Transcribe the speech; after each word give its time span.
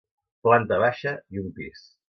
Planta 0.47 0.79
baixa 0.85 1.15
i 1.37 1.45
un 1.45 1.55
pis. 1.61 1.89